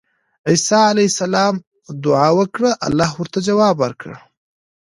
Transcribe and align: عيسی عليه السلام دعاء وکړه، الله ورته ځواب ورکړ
عيسی 0.47 0.79
عليه 0.91 1.07
السلام 1.13 1.55
دعاء 2.05 2.33
وکړه، 2.39 2.71
الله 2.87 3.09
ورته 3.19 3.37
ځواب 3.47 3.75
ورکړ 3.79 4.13